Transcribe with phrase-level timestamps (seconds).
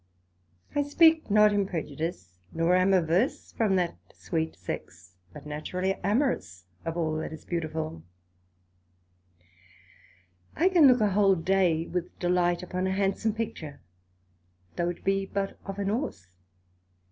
[0.73, 6.65] I speak not in prejudice, nor am averse from that sweet Sex, but naturally amorous
[6.85, 8.01] of all that is beautiful;
[10.55, 13.79] I can look a whole day with delight upon a handsome Picture,
[14.75, 16.39] though it be but of an Horse.